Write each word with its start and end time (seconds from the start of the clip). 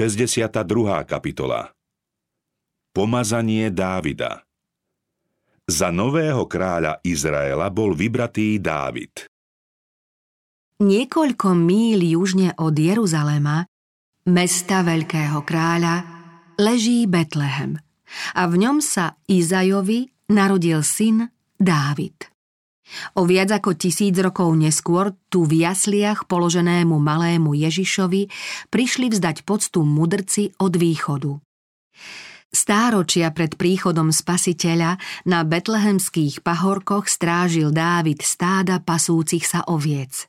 62. 0.00 0.64
kapitola 1.04 1.76
Pomazanie 2.88 3.68
Dávida 3.68 4.48
Za 5.68 5.92
nového 5.92 6.48
kráľa 6.48 7.04
Izraela 7.04 7.68
bol 7.68 7.92
vybratý 7.92 8.56
Dávid. 8.64 9.28
Niekoľko 10.80 11.52
míl 11.52 12.00
južne 12.00 12.56
od 12.56 12.72
Jeruzalema, 12.80 13.68
mesta 14.24 14.80
veľkého 14.80 15.44
kráľa, 15.44 15.96
leží 16.56 17.04
Betlehem 17.04 17.76
a 18.32 18.48
v 18.48 18.56
ňom 18.56 18.80
sa 18.80 19.20
Izajovi 19.28 20.32
narodil 20.32 20.80
syn 20.80 21.28
Dávid. 21.60 22.24
O 23.14 23.26
viac 23.26 23.50
ako 23.54 23.78
tisíc 23.78 24.18
rokov 24.18 24.50
neskôr 24.58 25.14
tu 25.30 25.46
v 25.46 25.62
jasliach 25.62 26.26
položenému 26.26 26.98
malému 26.98 27.54
Ježišovi 27.54 28.30
prišli 28.70 29.10
vzdať 29.10 29.46
poctu 29.46 29.86
mudrci 29.86 30.54
od 30.58 30.74
východu. 30.74 31.32
Stáročia 32.50 33.30
pred 33.30 33.54
príchodom 33.54 34.10
spasiteľa 34.10 34.98
na 35.22 35.46
betlehemských 35.46 36.42
pahorkoch 36.42 37.06
strážil 37.06 37.70
Dávid 37.70 38.26
stáda 38.26 38.82
pasúcich 38.82 39.46
sa 39.46 39.62
oviec. 39.70 40.26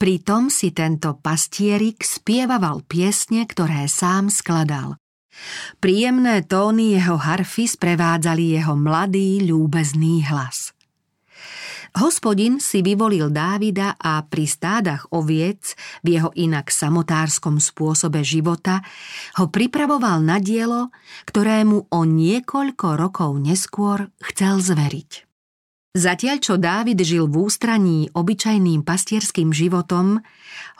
Pritom 0.00 0.48
si 0.48 0.72
tento 0.72 1.20
pastierik 1.20 2.00
spievaval 2.00 2.80
piesne, 2.88 3.44
ktoré 3.44 3.84
sám 3.84 4.32
skladal. 4.32 4.96
Príjemné 5.76 6.40
tóny 6.40 6.96
jeho 6.96 7.20
harfy 7.20 7.68
sprevádzali 7.68 8.56
jeho 8.56 8.72
mladý, 8.80 9.44
ľúbezný 9.44 10.24
hlas– 10.24 10.72
Hospodin 11.90 12.62
si 12.62 12.86
vyvolil 12.86 13.34
Dávida 13.34 13.98
a 13.98 14.22
pri 14.22 14.46
stádach 14.46 15.10
oviec 15.10 15.74
v 16.06 16.18
jeho 16.18 16.30
inak 16.38 16.70
samotárskom 16.70 17.58
spôsobe 17.58 18.22
života 18.22 18.86
ho 19.42 19.50
pripravoval 19.50 20.22
na 20.22 20.38
dielo, 20.38 20.94
ktorému 21.26 21.90
o 21.90 22.00
niekoľko 22.06 22.94
rokov 22.94 23.30
neskôr 23.42 24.06
chcel 24.22 24.62
zveriť. 24.62 25.26
Zatiaľ, 25.90 26.38
čo 26.38 26.54
Dávid 26.54 27.02
žil 27.02 27.26
v 27.26 27.50
ústraní 27.50 28.06
obyčajným 28.14 28.86
pastierským 28.86 29.50
životom, 29.50 30.22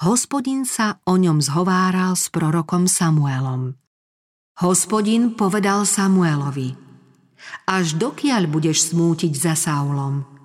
hospodin 0.07 0.63
sa 0.63 1.03
o 1.03 1.19
ňom 1.19 1.43
zhováral 1.43 2.15
s 2.15 2.31
prorokom 2.31 2.87
Samuelom. 2.87 3.75
Hospodin 4.63 5.35
povedal 5.35 5.83
Samuelovi, 5.83 6.79
až 7.67 7.99
dokiaľ 7.99 8.47
budeš 8.47 8.95
smútiť 8.95 9.35
za 9.35 9.59
Saulom– 9.59 10.23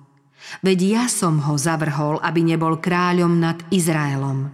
Veď 0.62 0.78
ja 0.82 1.04
som 1.10 1.42
ho 1.42 1.54
zavrhol, 1.58 2.22
aby 2.22 2.40
nebol 2.46 2.78
kráľom 2.78 3.38
nad 3.38 3.58
Izraelom. 3.70 4.50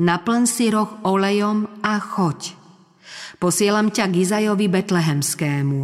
Naplň 0.00 0.42
si 0.48 0.72
roh 0.74 0.90
olejom 1.06 1.70
a 1.84 2.02
choď. 2.02 2.56
Posielam 3.38 3.92
ťa 3.92 4.10
k 4.10 4.14
Izajovi 4.24 4.66
Betlehemskému, 4.66 5.80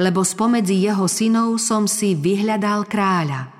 lebo 0.00 0.20
spomedzi 0.24 0.86
jeho 0.86 1.04
synov 1.04 1.58
som 1.60 1.84
si 1.90 2.16
vyhľadal 2.16 2.86
kráľa. 2.86 3.52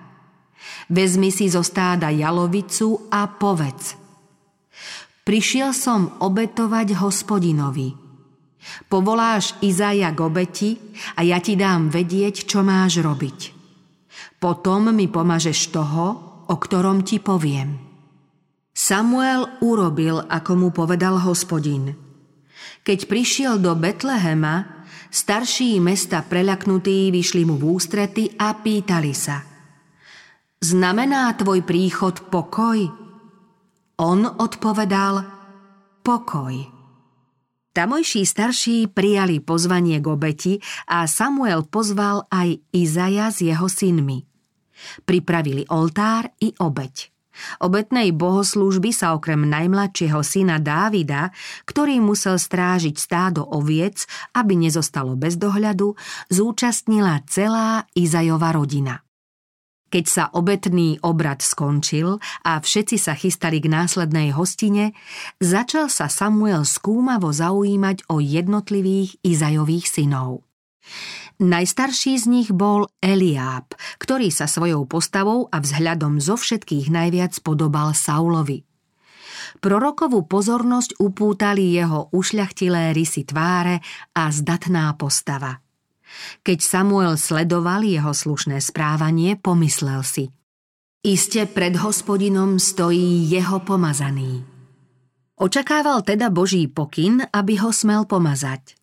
Vezmi 0.86 1.34
si 1.34 1.50
zo 1.50 1.66
stáda 1.66 2.14
jalovicu 2.14 3.10
a 3.10 3.26
povedz. 3.26 3.98
Prišiel 5.26 5.74
som 5.74 6.22
obetovať 6.22 7.02
hospodinovi. 7.02 7.90
Povoláš 8.86 9.58
Izaja 9.58 10.14
k 10.14 10.18
obeti 10.22 10.70
a 11.18 11.26
ja 11.26 11.42
ti 11.42 11.58
dám 11.58 11.90
vedieť, 11.90 12.46
čo 12.46 12.62
máš 12.62 13.02
robiť. 13.02 13.55
Potom 14.36 14.92
mi 14.92 15.08
pomažeš 15.08 15.72
toho, 15.72 16.06
o 16.46 16.54
ktorom 16.54 17.02
ti 17.02 17.18
poviem. 17.18 17.80
Samuel 18.76 19.64
urobil, 19.64 20.20
ako 20.28 20.52
mu 20.52 20.68
povedal 20.68 21.16
hospodin. 21.24 21.96
Keď 22.84 22.98
prišiel 23.08 23.56
do 23.56 23.72
Betlehema, 23.72 24.84
starší 25.08 25.80
mesta 25.80 26.20
preľaknutí 26.20 27.08
vyšli 27.08 27.48
mu 27.48 27.56
v 27.56 27.64
ústrety 27.72 28.36
a 28.36 28.52
pýtali 28.52 29.12
sa. 29.16 29.40
Znamená 30.60 31.32
tvoj 31.40 31.64
príchod 31.64 32.28
pokoj? 32.28 32.78
On 33.96 34.20
odpovedal, 34.28 35.24
pokoj. 36.04 36.75
Tamojší 37.76 38.24
starší 38.24 38.88
prijali 38.88 39.44
pozvanie 39.44 40.00
k 40.00 40.06
obeti 40.08 40.54
a 40.88 41.04
Samuel 41.04 41.60
pozval 41.68 42.24
aj 42.32 42.56
Izaja 42.72 43.28
s 43.28 43.44
jeho 43.44 43.68
synmi. 43.68 44.24
Pripravili 45.04 45.68
oltár 45.68 46.32
i 46.40 46.56
obeď. 46.56 47.12
Obetnej 47.60 48.16
bohoslúžby 48.16 48.96
sa 48.96 49.12
okrem 49.12 49.44
najmladšieho 49.44 50.24
syna 50.24 50.56
Dávida, 50.56 51.36
ktorý 51.68 52.00
musel 52.00 52.40
strážiť 52.40 52.96
stádo 52.96 53.44
oviec, 53.44 54.08
aby 54.32 54.56
nezostalo 54.56 55.12
bez 55.12 55.36
dohľadu, 55.36 55.92
zúčastnila 56.32 57.28
celá 57.28 57.84
Izajova 57.92 58.56
rodina. 58.56 59.05
Keď 59.86 60.04
sa 60.10 60.24
obetný 60.34 60.98
obrad 61.06 61.38
skončil 61.38 62.18
a 62.42 62.58
všetci 62.58 62.96
sa 62.98 63.14
chystali 63.14 63.62
k 63.62 63.70
následnej 63.70 64.34
hostine, 64.34 64.98
začal 65.38 65.86
sa 65.86 66.10
Samuel 66.10 66.66
skúmavo 66.66 67.30
zaujímať 67.30 68.10
o 68.10 68.18
jednotlivých 68.18 69.14
Izajových 69.22 69.86
synov. 69.86 70.42
Najstarší 71.36 72.16
z 72.16 72.24
nich 72.26 72.48
bol 72.48 72.88
Eliáb, 73.04 73.76
ktorý 74.00 74.32
sa 74.32 74.48
svojou 74.48 74.88
postavou 74.88 75.46
a 75.52 75.60
vzhľadom 75.60 76.16
zo 76.16 76.34
všetkých 76.34 76.88
najviac 76.88 77.44
podobal 77.44 77.92
Saulovi. 77.92 78.64
Prorokovú 79.60 80.24
pozornosť 80.24 80.96
upútali 80.96 81.76
jeho 81.76 82.08
ušľachtilé 82.10 82.96
rysy 82.96 83.28
tváre 83.28 83.84
a 84.16 84.32
zdatná 84.32 84.96
postava. 84.96 85.65
Keď 86.42 86.58
Samuel 86.62 87.18
sledoval 87.18 87.82
jeho 87.82 88.14
slušné 88.14 88.62
správanie, 88.62 89.34
pomyslel 89.36 90.06
si. 90.06 90.30
Iste 91.06 91.46
pred 91.46 91.78
hospodinom 91.78 92.58
stojí 92.58 93.30
jeho 93.30 93.62
pomazaný. 93.62 94.42
Očakával 95.36 96.02
teda 96.02 96.32
Boží 96.32 96.66
pokyn, 96.66 97.22
aby 97.30 97.60
ho 97.62 97.70
smel 97.70 98.08
pomazať. 98.08 98.74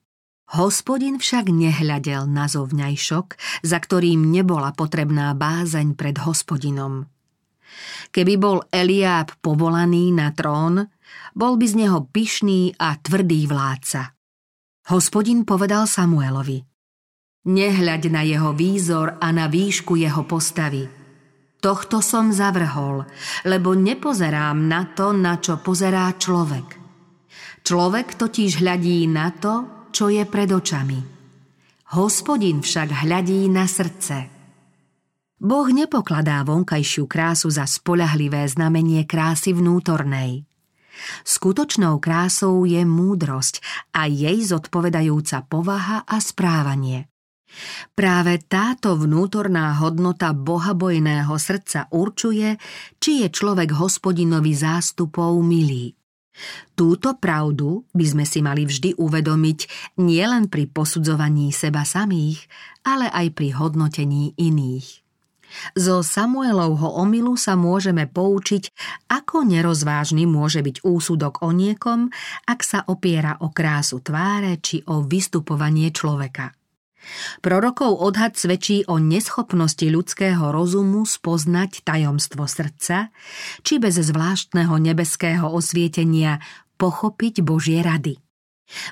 Hospodin 0.53 1.17
však 1.17 1.49
nehľadel 1.49 2.29
na 2.29 2.45
zovňajšok, 2.45 3.27
za 3.65 3.77
ktorým 3.81 4.29
nebola 4.29 4.69
potrebná 4.71 5.33
bázeň 5.33 5.97
pred 5.97 6.21
hospodinom. 6.21 7.09
Keby 8.13 8.33
bol 8.37 8.61
Eliáb 8.69 9.33
povolaný 9.41 10.13
na 10.13 10.29
trón, 10.29 10.93
bol 11.33 11.57
by 11.57 11.65
z 11.65 11.75
neho 11.81 12.05
pyšný 12.05 12.77
a 12.77 13.01
tvrdý 13.01 13.49
vládca. 13.49 14.13
Hospodin 14.93 15.41
povedal 15.41 15.89
Samuelovi 15.89 16.72
Nehľaď 17.43 18.07
na 18.07 18.23
jeho 18.23 18.55
výzor 18.55 19.19
a 19.19 19.27
na 19.35 19.51
výšku 19.51 19.99
jeho 19.99 20.23
postavy. 20.23 20.87
Tohto 21.59 21.99
som 21.99 22.31
zavrhol, 22.31 23.03
lebo 23.47 23.75
nepozerám 23.75 24.67
na 24.67 24.87
to, 24.91 25.11
na 25.11 25.39
čo 25.39 25.59
pozerá 25.59 26.11
človek. 26.15 26.79
Človek 27.63 28.19
totiž 28.19 28.59
hľadí 28.59 29.07
na 29.07 29.31
to, 29.31 29.87
čo 29.95 30.11
je 30.11 30.23
pred 30.27 30.51
očami. 30.51 30.99
Hospodin 31.95 32.59
však 32.59 33.07
hľadí 33.07 33.47
na 33.47 33.63
srdce. 33.67 34.27
Boh 35.43 35.67
nepokladá 35.67 36.43
vonkajšiu 36.47 37.07
krásu 37.07 37.51
za 37.51 37.67
spolahlivé 37.67 38.47
znamenie 38.47 39.03
krásy 39.03 39.51
vnútornej. 39.51 40.47
Skutočnou 41.27 41.99
krásou 41.99 42.63
je 42.63 42.83
múdrosť 42.87 43.59
a 43.91 44.07
jej 44.07 44.39
zodpovedajúca 44.39 45.43
povaha 45.47 46.07
a 46.07 46.17
správanie. 46.23 47.12
Práve 47.93 48.41
táto 48.41 48.97
vnútorná 48.97 49.77
hodnota 49.77 50.33
bohabojného 50.33 51.33
srdca 51.37 51.87
určuje, 51.93 52.57
či 52.97 53.25
je 53.25 53.27
človek 53.29 53.77
hospodinovi 53.77 54.53
zástupov 54.57 55.37
milý. 55.45 55.93
Túto 56.73 57.13
pravdu 57.21 57.85
by 57.93 58.05
sme 58.09 58.25
si 58.25 58.41
mali 58.41 58.65
vždy 58.65 58.97
uvedomiť 58.97 59.59
nielen 60.01 60.49
pri 60.49 60.65
posudzovaní 60.65 61.53
seba 61.53 61.85
samých, 61.85 62.41
ale 62.81 63.05
aj 63.13 63.37
pri 63.37 63.53
hodnotení 63.53 64.33
iných. 64.33 65.05
Zo 65.77 66.01
Samuelovho 66.01 66.97
omilu 66.97 67.37
sa 67.37 67.53
môžeme 67.53 68.09
poučiť, 68.09 68.73
ako 69.13 69.45
nerozvážny 69.45 70.25
môže 70.25 70.65
byť 70.65 70.81
úsudok 70.81 71.45
o 71.45 71.53
niekom, 71.53 72.09
ak 72.49 72.59
sa 72.65 72.81
opiera 72.89 73.37
o 73.37 73.53
krásu 73.53 74.01
tváre 74.01 74.57
či 74.57 74.81
o 74.89 75.05
vystupovanie 75.05 75.93
človeka. 75.93 76.49
Prorokov 77.43 77.99
odhad 77.99 78.39
svedčí 78.39 78.87
o 78.87 78.97
neschopnosti 78.97 79.83
ľudského 79.83 80.49
rozumu 80.49 81.03
spoznať 81.03 81.83
tajomstvo 81.83 82.47
srdca, 82.47 83.11
či 83.61 83.73
bez 83.77 83.99
zvláštneho 83.99 84.75
nebeského 84.79 85.47
osvietenia 85.51 86.39
pochopiť 86.79 87.43
Božie 87.43 87.83
rady. 87.83 88.19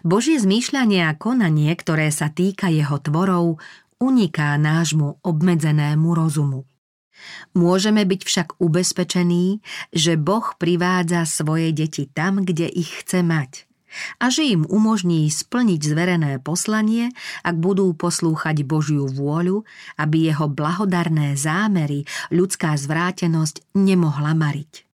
Božie 0.03 0.37
zmýšľanie 0.37 1.07
a 1.07 1.15
konanie, 1.15 1.71
ktoré 1.73 2.11
sa 2.11 2.29
týka 2.29 2.69
jeho 2.69 2.99
tvorov, 3.01 3.57
uniká 3.97 4.53
nášmu 4.59 5.23
obmedzenému 5.23 6.11
rozumu. 6.11 6.67
Môžeme 7.53 8.01
byť 8.01 8.21
však 8.25 8.47
ubezpečení, 8.57 9.61
že 9.93 10.17
Boh 10.17 10.57
privádza 10.57 11.29
svoje 11.29 11.69
deti 11.69 12.09
tam, 12.09 12.41
kde 12.41 12.65
ich 12.65 13.05
chce 13.05 13.21
mať 13.21 13.70
a 14.19 14.31
že 14.31 14.47
im 14.47 14.63
umožní 14.67 15.27
splniť 15.27 15.81
zverené 15.81 16.31
poslanie, 16.39 17.11
ak 17.43 17.55
budú 17.59 17.91
poslúchať 17.93 18.63
Božiu 18.63 19.07
vôľu, 19.07 19.63
aby 19.99 20.31
jeho 20.31 20.47
blahodarné 20.47 21.35
zámery, 21.35 22.07
ľudská 22.31 22.75
zvrátenosť 22.75 23.75
nemohla 23.75 24.31
mariť. 24.35 24.91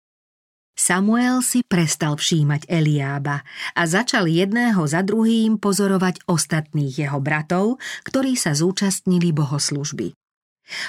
Samuel 0.72 1.44
si 1.44 1.60
prestal 1.62 2.16
všímať 2.16 2.64
Eliába 2.66 3.44
a 3.76 3.82
začal 3.84 4.24
jedného 4.24 4.82
za 4.88 5.04
druhým 5.04 5.60
pozorovať 5.60 6.24
ostatných 6.24 7.06
jeho 7.06 7.20
bratov, 7.20 7.76
ktorí 8.08 8.34
sa 8.40 8.56
zúčastnili 8.56 9.36
bohoslužby. 9.36 10.16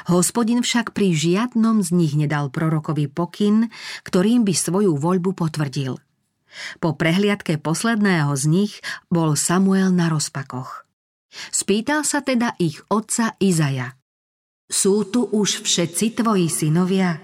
Hospodin 0.07 0.63
však 0.63 0.95
pri 0.95 1.11
žiadnom 1.11 1.83
z 1.83 1.89
nich 1.93 2.13
nedal 2.15 2.47
prorokovi 2.47 3.11
pokyn, 3.11 3.67
ktorým 4.07 4.47
by 4.47 4.53
svoju 4.55 4.95
voľbu 4.95 5.35
potvrdil. 5.35 5.99
Po 6.79 6.95
prehliadke 6.97 7.61
posledného 7.61 8.33
z 8.37 8.43
nich 8.49 8.73
bol 9.09 9.33
Samuel 9.37 9.93
na 9.93 10.09
rozpakoch. 10.09 10.85
Spýtal 11.49 12.05
sa 12.05 12.21
teda 12.21 12.53
ich 12.61 12.81
otca 12.93 13.33
Izaja. 13.41 13.97
Sú 14.69 15.09
tu 15.09 15.25
už 15.29 15.65
všetci 15.65 16.21
tvoji 16.21 16.47
synovia? 16.49 17.17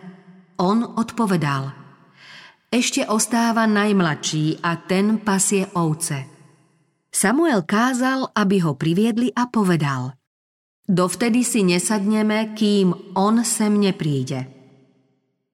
On 0.60 0.81
odpovedal. 0.98 1.72
Ešte 2.70 3.06
ostáva 3.06 3.66
najmladší 3.66 4.62
a 4.62 4.78
ten 4.78 5.22
pasie 5.22 5.66
ovce. 5.74 6.26
Samuel 7.10 7.66
kázal, 7.66 8.30
aby 8.38 8.62
ho 8.62 8.78
priviedli 8.78 9.34
a 9.34 9.50
povedal– 9.50 10.14
Dovtedy 10.90 11.46
si 11.46 11.62
nesadneme, 11.62 12.58
kým 12.58 13.14
on 13.14 13.46
sem 13.46 13.70
nepríde. 13.78 14.58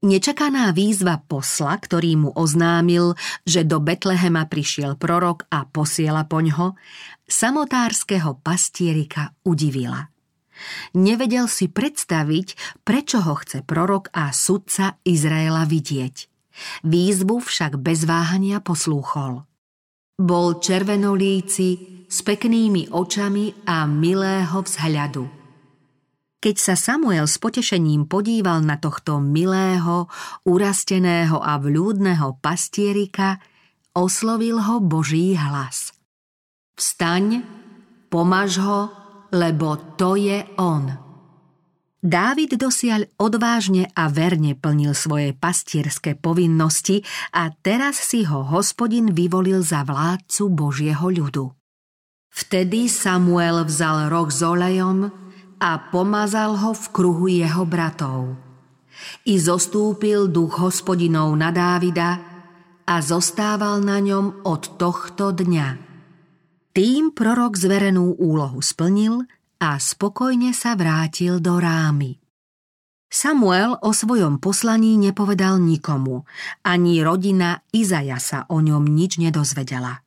Nečakaná 0.06 0.70
výzva 0.70 1.18
posla, 1.18 1.82
ktorý 1.82 2.14
mu 2.14 2.30
oznámil, 2.30 3.18
že 3.42 3.66
do 3.66 3.82
Betlehema 3.82 4.46
prišiel 4.46 5.02
prorok 5.02 5.50
a 5.50 5.66
posiela 5.66 6.30
poňho, 6.30 6.78
samotárskeho 7.26 8.38
pastierika 8.46 9.34
udivila. 9.42 10.14
Nevedel 10.94 11.50
si 11.50 11.74
predstaviť, 11.74 12.78
prečo 12.86 13.18
ho 13.26 13.34
chce 13.34 13.66
prorok 13.66 14.14
a 14.14 14.30
sudca 14.30 15.02
Izraela 15.02 15.66
vidieť. 15.66 16.16
Výzvu 16.86 17.42
však 17.42 17.82
bez 17.82 18.06
váhania 18.06 18.62
poslúchol. 18.62 19.42
Bol 20.22 20.62
červenolíci, 20.62 21.98
s 22.06 22.22
peknými 22.22 22.94
očami 22.94 23.66
a 23.66 23.90
milého 23.90 24.62
vzhľadu. 24.62 25.45
Keď 26.40 26.56
sa 26.62 26.76
Samuel 26.78 27.26
s 27.26 27.42
potešením 27.42 28.06
podíval 28.06 28.62
na 28.62 28.78
tohto 28.78 29.18
milého, 29.18 30.06
urasteného 30.46 31.42
a 31.42 31.58
vľúdneho 31.58 32.38
pastierika, 32.38 33.42
oslovil 33.96 34.62
ho 34.62 34.78
Boží 34.84 35.34
hlas. 35.34 35.96
Vstaň, 36.76 37.42
pomaž 38.12 38.60
ho, 38.60 38.82
lebo 39.32 39.80
to 39.96 40.20
je 40.20 40.44
on. 40.60 41.06
Dávid 42.06 42.62
dosiaľ 42.62 43.10
odvážne 43.18 43.90
a 43.98 44.06
verne 44.14 44.54
plnil 44.54 44.94
svoje 44.94 45.34
pastierské 45.34 46.14
povinnosti 46.14 47.02
a 47.34 47.50
teraz 47.50 47.98
si 47.98 48.22
ho 48.30 48.46
hospodin 48.46 49.10
vyvolil 49.10 49.66
za 49.66 49.82
vládcu 49.82 50.44
Božieho 50.54 51.10
ľudu. 51.10 51.50
Vtedy 52.30 52.94
Samuel 52.94 53.66
vzal 53.66 54.14
roh 54.14 54.30
s 54.30 54.46
olejom 54.46 55.10
a 55.60 55.80
pomazal 55.92 56.56
ho 56.60 56.72
v 56.76 56.86
kruhu 56.92 57.26
jeho 57.32 57.64
bratov. 57.64 58.36
I 59.28 59.36
zostúpil 59.38 60.32
duch 60.32 60.60
hospodinov 60.60 61.36
na 61.36 61.52
Dávida 61.52 62.20
a 62.86 62.96
zostával 63.02 63.84
na 63.84 64.00
ňom 64.00 64.46
od 64.48 64.80
tohto 64.80 65.36
dňa. 65.36 65.68
Tým 66.76 67.16
prorok 67.16 67.56
zverenú 67.56 68.20
úlohu 68.20 68.60
splnil 68.60 69.24
a 69.60 69.80
spokojne 69.80 70.52
sa 70.52 70.76
vrátil 70.76 71.40
do 71.40 71.58
rámy. 71.58 72.20
Samuel 73.08 73.80
o 73.80 73.96
svojom 73.96 74.44
poslaní 74.44 75.00
nepovedal 75.00 75.56
nikomu, 75.62 76.28
ani 76.68 77.00
rodina 77.00 77.64
Izaja 77.72 78.20
sa 78.20 78.44
o 78.52 78.60
ňom 78.60 78.84
nič 78.84 79.24
nedozvedela. 79.24 80.04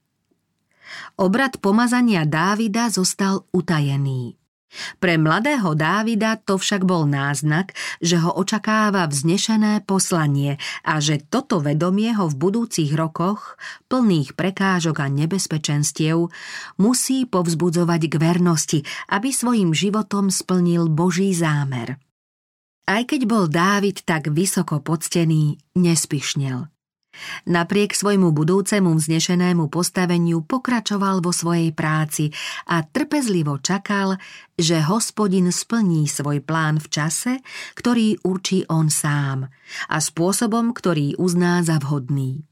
Obrad 1.16 1.56
pomazania 1.58 2.28
Dávida 2.28 2.92
zostal 2.92 3.48
utajený. 3.50 4.36
Pre 5.00 5.14
mladého 5.16 5.72
Dávida 5.72 6.36
to 6.36 6.60
však 6.60 6.84
bol 6.84 7.08
náznak, 7.08 7.72
že 8.04 8.20
ho 8.20 8.36
očakáva 8.36 9.08
vznešené 9.08 9.88
poslanie 9.88 10.60
a 10.84 11.00
že 11.00 11.24
toto 11.24 11.64
vedomie 11.64 12.12
ho 12.12 12.28
v 12.28 12.36
budúcich 12.36 12.92
rokoch, 12.92 13.56
plných 13.88 14.36
prekážok 14.36 15.00
a 15.00 15.06
nebezpečenstiev, 15.08 16.28
musí 16.76 17.24
povzbudzovať 17.24 18.02
k 18.06 18.14
vernosti, 18.20 18.78
aby 19.08 19.32
svojim 19.32 19.72
životom 19.72 20.28
splnil 20.28 20.92
Boží 20.92 21.32
zámer. 21.32 21.96
Aj 22.88 23.04
keď 23.04 23.20
bol 23.28 23.44
Dávid 23.52 24.04
tak 24.04 24.32
vysoko 24.32 24.80
poctený, 24.80 25.60
nespišnel. 25.76 26.77
Napriek 27.48 27.94
svojmu 27.94 28.30
budúcemu 28.34 28.90
vznešenému 28.94 29.70
postaveniu 29.72 30.44
pokračoval 30.44 31.20
vo 31.20 31.34
svojej 31.34 31.70
práci 31.72 32.30
a 32.68 32.82
trpezlivo 32.84 33.58
čakal, 33.58 34.18
že 34.58 34.82
hospodin 34.84 35.50
splní 35.52 36.06
svoj 36.10 36.42
plán 36.44 36.82
v 36.82 36.86
čase, 36.88 37.32
ktorý 37.78 38.20
určí 38.26 38.66
on 38.68 38.90
sám 38.90 39.46
a 39.88 39.96
spôsobom, 40.02 40.74
ktorý 40.74 41.18
uzná 41.18 41.62
za 41.62 41.78
vhodný. 41.78 42.48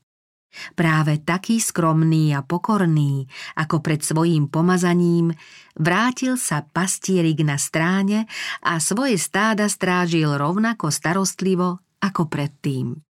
Práve 0.73 1.21
taký 1.21 1.61
skromný 1.61 2.33
a 2.33 2.41
pokorný, 2.41 3.29
ako 3.61 3.85
pred 3.85 4.01
svojím 4.01 4.49
pomazaním, 4.49 5.37
vrátil 5.77 6.41
sa 6.41 6.65
pastierik 6.65 7.45
na 7.45 7.61
stráne 7.61 8.25
a 8.65 8.81
svoje 8.81 9.21
stáda 9.21 9.69
strážil 9.69 10.33
rovnako 10.33 10.89
starostlivo 10.89 11.85
ako 12.01 12.29
predtým. 12.29 13.06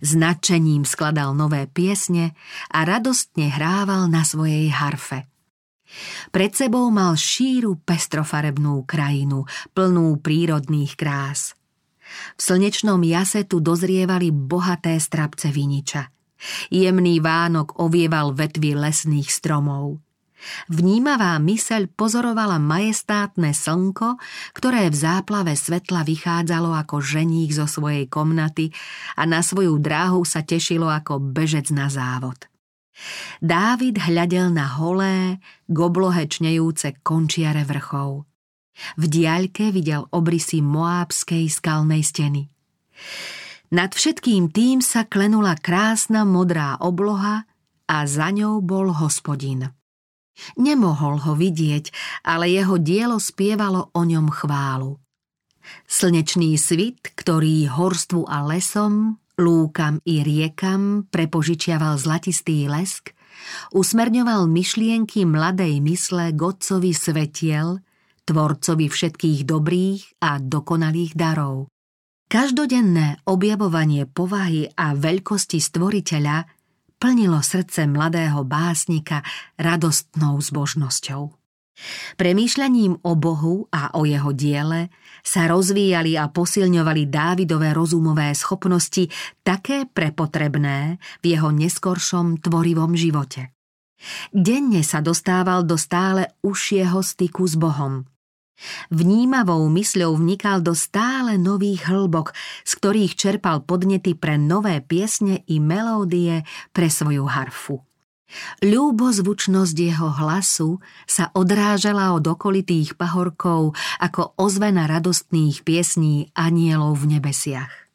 S 0.00 0.14
nadšením 0.14 0.86
skladal 0.86 1.34
nové 1.34 1.66
piesne 1.66 2.32
a 2.70 2.86
radostne 2.86 3.50
hrával 3.50 4.06
na 4.06 4.22
svojej 4.22 4.70
harfe. 4.70 5.26
Pred 6.34 6.52
sebou 6.54 6.90
mal 6.90 7.14
šíru 7.14 7.78
pestrofarebnú 7.86 8.82
krajinu, 8.84 9.46
plnú 9.72 10.18
prírodných 10.18 10.98
krás. 10.98 11.54
V 12.38 12.40
slnečnom 12.40 13.02
jase 13.02 13.46
tu 13.46 13.58
dozrievali 13.58 14.30
bohaté 14.30 14.98
strapce 14.98 15.50
viniča. 15.50 16.10
Jemný 16.70 17.18
vánok 17.18 17.80
ovieval 17.82 18.36
vetvy 18.36 18.76
lesných 18.76 19.30
stromov. 19.30 20.05
Vnímavá 20.68 21.40
myseľ 21.40 21.88
pozorovala 21.96 22.60
majestátne 22.60 23.56
slnko, 23.56 24.20
ktoré 24.52 24.92
v 24.92 24.96
záplave 24.96 25.56
svetla 25.56 26.04
vychádzalo 26.04 26.76
ako 26.76 27.00
ženík 27.00 27.56
zo 27.56 27.64
svojej 27.64 28.04
komnaty 28.06 28.70
a 29.16 29.24
na 29.24 29.40
svoju 29.40 29.80
dráhu 29.80 30.22
sa 30.28 30.44
tešilo 30.44 30.92
ako 30.92 31.18
bežec 31.20 31.72
na 31.72 31.88
závod. 31.88 32.48
Dávid 33.44 34.00
hľadel 34.00 34.48
na 34.52 34.72
holé, 34.80 35.40
goblohe 35.68 36.24
čnejúce 36.24 36.96
končiare 37.04 37.64
vrchov. 37.68 38.24
V 38.96 39.04
diaľke 39.08 39.72
videl 39.72 40.04
obrysy 40.12 40.60
moábskej 40.60 41.48
skalnej 41.48 42.04
steny. 42.04 42.48
Nad 43.72 43.92
všetkým 43.96 44.52
tým 44.52 44.78
sa 44.84 45.04
klenula 45.04 45.58
krásna 45.58 46.22
modrá 46.22 46.78
obloha 46.80 47.44
a 47.88 47.96
za 48.06 48.30
ňou 48.30 48.62
bol 48.62 48.94
hospodin. 48.94 49.72
Nemohol 50.60 51.22
ho 51.24 51.32
vidieť, 51.34 51.90
ale 52.24 52.52
jeho 52.52 52.76
dielo 52.76 53.16
spievalo 53.16 53.90
o 53.92 54.02
ňom 54.04 54.28
chválu. 54.28 55.00
Slnečný 55.86 56.54
svit, 56.56 57.12
ktorý 57.14 57.66
horstvu 57.66 58.28
a 58.30 58.46
lesom, 58.46 59.18
lúkam 59.36 59.98
i 60.06 60.22
riekam 60.22 61.10
prepožičiaval 61.10 61.98
zlatistý 61.98 62.70
lesk, 62.70 63.12
usmerňoval 63.74 64.48
myšlienky 64.48 65.28
mladej 65.28 65.82
mysle 65.82 66.32
Godcovi 66.32 66.94
svetiel, 66.94 67.82
tvorcovi 68.26 68.86
všetkých 68.90 69.46
dobrých 69.46 70.22
a 70.22 70.42
dokonalých 70.42 71.14
darov. 71.14 71.70
Každodenné 72.26 73.22
objavovanie 73.30 74.02
povahy 74.10 74.66
a 74.74 74.98
veľkosti 74.98 75.62
stvoriteľa 75.62 76.55
plnilo 76.98 77.40
srdce 77.42 77.86
mladého 77.86 78.44
básnika 78.44 79.22
radostnou 79.60 80.40
zbožnosťou. 80.40 81.32
Premýšľaním 82.16 83.04
o 83.04 83.12
Bohu 83.20 83.68
a 83.68 83.92
o 84.00 84.08
jeho 84.08 84.32
diele 84.32 84.88
sa 85.20 85.44
rozvíjali 85.44 86.16
a 86.16 86.32
posilňovali 86.32 87.12
Dávidové 87.12 87.76
rozumové 87.76 88.32
schopnosti 88.32 89.12
také 89.44 89.84
prepotrebné 89.84 90.96
v 91.20 91.24
jeho 91.36 91.52
neskoršom 91.52 92.40
tvorivom 92.40 92.96
živote. 92.96 93.52
Denne 94.32 94.80
sa 94.80 95.04
dostával 95.04 95.68
do 95.68 95.76
stále 95.76 96.32
užšieho 96.40 97.04
styku 97.04 97.44
s 97.44 97.60
Bohom– 97.60 98.08
Vnímavou 98.88 99.68
mysľou 99.68 100.16
vnikal 100.16 100.64
do 100.64 100.72
stále 100.72 101.36
nových 101.36 101.92
hĺbok, 101.92 102.32
z 102.64 102.72
ktorých 102.80 103.12
čerpal 103.12 103.60
podnety 103.60 104.16
pre 104.16 104.40
nové 104.40 104.80
piesne 104.80 105.44
i 105.44 105.60
melódie 105.60 106.42
pre 106.72 106.88
svoju 106.88 107.28
harfu. 107.28 107.84
Ľúbozvučnosť 108.58 109.76
jeho 109.76 110.10
hlasu 110.10 110.82
sa 111.06 111.30
odrážala 111.30 112.10
od 112.10 112.26
okolitých 112.26 112.98
pahorkov 112.98 113.78
ako 114.02 114.34
ozvena 114.34 114.90
radostných 114.90 115.62
piesní 115.62 116.34
anielov 116.34 117.06
v 117.06 117.18
nebesiach. 117.18 117.86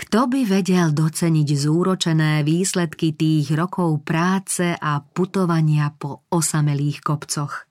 Kto 0.00 0.32
by 0.32 0.48
vedel 0.48 0.96
doceniť 0.96 1.48
zúročené 1.60 2.40
výsledky 2.40 3.12
tých 3.12 3.52
rokov 3.52 4.00
práce 4.00 4.72
a 4.72 5.02
putovania 5.02 5.92
po 5.92 6.24
osamelých 6.32 7.04
kopcoch? 7.04 7.69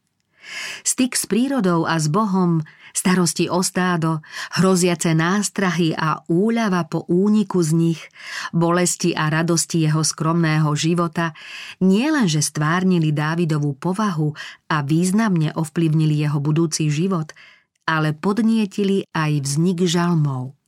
Styk 0.84 1.16
s 1.16 1.26
prírodou 1.30 1.88
a 1.88 1.96
s 1.96 2.12
Bohom, 2.12 2.60
starosti 2.92 3.48
o 3.48 3.64
stádo, 3.64 4.20
hroziace 4.60 5.16
nástrahy 5.16 5.96
a 5.96 6.20
úľava 6.28 6.84
po 6.90 7.08
úniku 7.08 7.64
z 7.64 7.72
nich, 7.76 8.02
bolesti 8.52 9.16
a 9.16 9.32
radosti 9.32 9.88
jeho 9.88 10.04
skromného 10.04 10.70
života, 10.76 11.32
nielenže 11.80 12.44
stvárnili 12.44 13.16
Dávidovú 13.16 13.78
povahu 13.80 14.36
a 14.68 14.84
významne 14.84 15.56
ovplyvnili 15.56 16.20
jeho 16.20 16.44
budúci 16.44 16.92
život, 16.92 17.32
ale 17.88 18.14
podnietili 18.14 19.08
aj 19.16 19.32
vznik 19.48 19.88
žalmov. 19.88 20.59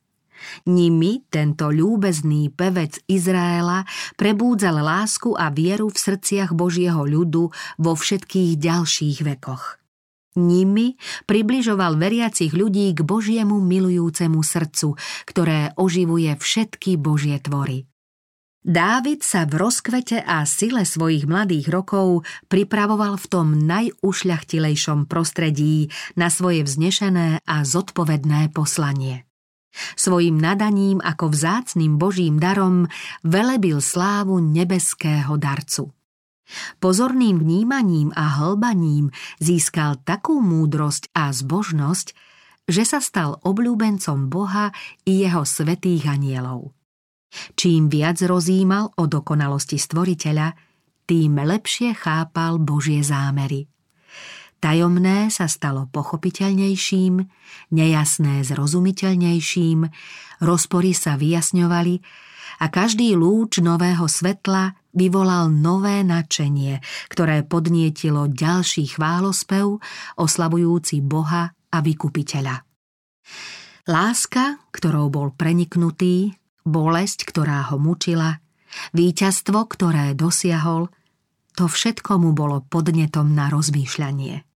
Nimi 0.70 1.26
tento 1.28 1.72
ľúbezný 1.72 2.54
pevec 2.54 3.02
Izraela 3.08 3.84
prebúdzal 4.16 4.82
lásku 4.82 5.34
a 5.34 5.50
vieru 5.50 5.90
v 5.90 5.98
srdciach 5.98 6.54
Božieho 6.54 7.04
ľudu 7.04 7.50
vo 7.80 7.94
všetkých 7.94 8.60
ďalších 8.60 9.18
vekoch. 9.26 9.82
Nimi 10.40 10.96
približoval 11.28 12.00
veriacich 12.00 12.56
ľudí 12.56 12.96
k 12.96 13.04
Božiemu 13.04 13.60
milujúcemu 13.60 14.40
srdcu, 14.40 14.96
ktoré 15.28 15.76
oživuje 15.76 16.32
všetky 16.40 16.96
Božie 16.96 17.36
tvory. 17.44 17.84
Dávid 18.62 19.26
sa 19.26 19.50
v 19.50 19.58
rozkvete 19.58 20.22
a 20.22 20.46
sile 20.46 20.86
svojich 20.86 21.26
mladých 21.26 21.66
rokov 21.74 22.30
pripravoval 22.46 23.18
v 23.18 23.26
tom 23.26 23.58
najušľachtilejšom 23.58 25.10
prostredí 25.10 25.90
na 26.14 26.30
svoje 26.30 26.62
vznešené 26.62 27.42
a 27.42 27.56
zodpovedné 27.66 28.54
poslanie. 28.54 29.26
Svojim 29.96 30.36
nadaním 30.36 31.00
ako 31.00 31.32
vzácným 31.32 31.96
božím 31.96 32.38
darom 32.40 32.92
velebil 33.24 33.80
slávu 33.80 34.44
nebeského 34.44 35.40
darcu. 35.40 35.92
Pozorným 36.84 37.40
vnímaním 37.40 38.12
a 38.12 38.44
hlbaním 38.44 39.08
získal 39.40 40.04
takú 40.04 40.44
múdrosť 40.44 41.08
a 41.16 41.32
zbožnosť, 41.32 42.08
že 42.68 42.84
sa 42.84 43.00
stal 43.00 43.40
obľúbencom 43.40 44.28
Boha 44.28 44.76
i 45.08 45.24
jeho 45.24 45.48
svetých 45.48 46.12
anielov. 46.12 46.76
Čím 47.56 47.88
viac 47.88 48.20
rozímal 48.28 48.92
o 49.00 49.08
dokonalosti 49.08 49.80
stvoriteľa, 49.80 50.52
tým 51.08 51.40
lepšie 51.40 51.96
chápal 51.96 52.60
Božie 52.60 53.00
zámery. 53.04 53.68
Tajomné 54.62 55.34
sa 55.34 55.50
stalo 55.50 55.90
pochopiteľnejším, 55.90 57.18
nejasné 57.74 58.46
zrozumiteľnejším, 58.46 59.90
rozpory 60.38 60.94
sa 60.94 61.18
vyjasňovali 61.18 61.96
a 62.62 62.66
každý 62.70 63.18
lúč 63.18 63.58
nového 63.58 64.06
svetla 64.06 64.78
vyvolal 64.94 65.50
nové 65.50 66.06
nadšenie, 66.06 66.78
ktoré 67.10 67.42
podnietilo 67.42 68.30
ďalší 68.30 68.86
chválospev 68.86 69.82
oslavujúci 70.22 71.02
Boha 71.02 71.50
a 71.50 71.78
vykupiteľa. 71.82 72.62
Láska, 73.90 74.62
ktorou 74.70 75.10
bol 75.10 75.34
preniknutý, 75.34 76.38
bolesť, 76.62 77.26
ktorá 77.26 77.66
ho 77.74 77.82
mučila, 77.82 78.38
víťazstvo, 78.94 79.58
ktoré 79.74 80.14
dosiahol, 80.14 80.94
to 81.58 81.66
všetko 81.66 82.22
mu 82.22 82.38
bolo 82.38 82.62
podnetom 82.62 83.34
na 83.34 83.50
rozmýšľanie. 83.50 84.51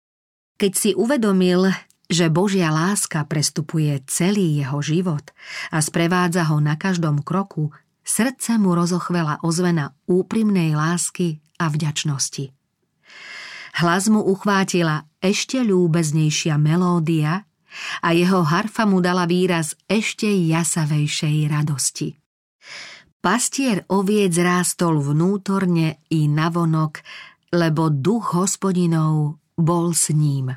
Keď 0.63 0.79
si 0.79 0.95
uvedomil, 0.95 1.75
že 2.07 2.31
Božia 2.31 2.71
láska 2.71 3.27
prestupuje 3.27 3.99
celý 4.07 4.63
jeho 4.63 4.79
život 4.79 5.35
a 5.75 5.83
sprevádza 5.83 6.47
ho 6.55 6.63
na 6.63 6.79
každom 6.79 7.19
kroku, 7.19 7.75
srdce 8.07 8.63
mu 8.63 8.79
rozochvela 8.79 9.43
ozvena 9.43 9.99
úprimnej 10.07 10.79
lásky 10.79 11.43
a 11.59 11.67
vďačnosti. 11.67 12.55
Hlas 13.83 14.07
mu 14.07 14.23
uchvátila 14.23 15.03
ešte 15.19 15.67
ľúbeznejšia 15.67 16.55
melódia 16.63 17.43
a 17.99 18.15
jeho 18.15 18.47
harfa 18.47 18.87
mu 18.87 19.03
dala 19.03 19.27
výraz 19.27 19.75
ešte 19.91 20.31
jasavejšej 20.31 21.51
radosti. 21.51 22.15
Pastier 23.19 23.83
oviec 23.91 24.39
rástol 24.39 25.03
vnútorne 25.03 25.99
i 26.15 26.31
navonok, 26.31 27.03
lebo 27.51 27.91
duch 27.91 28.39
hospodinov 28.39 29.42
bol 29.59 29.95
s 29.95 30.09
ním. 30.09 30.57